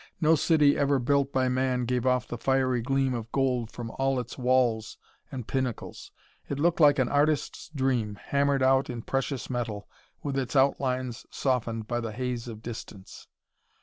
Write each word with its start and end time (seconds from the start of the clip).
No 0.19 0.33
city 0.33 0.75
ever 0.79 0.97
built 0.97 1.31
by 1.31 1.47
man 1.47 1.85
gave 1.85 2.07
off 2.07 2.27
the 2.27 2.39
fiery 2.39 2.81
gleam 2.81 3.13
of 3.13 3.31
gold 3.31 3.69
from 3.69 3.91
all 3.99 4.19
its 4.19 4.35
walls 4.35 4.97
and 5.31 5.47
pinnacles. 5.47 6.11
It 6.49 6.57
looked 6.57 6.79
like 6.79 6.97
an 6.97 7.07
artist's 7.07 7.69
dream, 7.69 8.15
hammered 8.15 8.63
out 8.63 8.89
in 8.89 9.03
precious 9.03 9.47
metal, 9.47 9.87
with 10.23 10.39
its 10.39 10.55
outlines 10.55 11.27
softened 11.29 11.87
by 11.87 11.99
the 11.99 12.13
haze 12.13 12.47
of 12.47 12.63
distance. 12.63 13.27